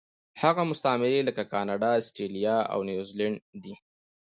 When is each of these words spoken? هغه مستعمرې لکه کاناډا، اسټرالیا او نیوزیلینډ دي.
هغه 0.41 0.61
مستعمرې 0.71 1.19
لکه 1.27 1.43
کاناډا، 1.53 1.91
اسټرالیا 1.97 2.57
او 2.73 2.79
نیوزیلینډ 2.89 3.37
دي. 3.63 3.73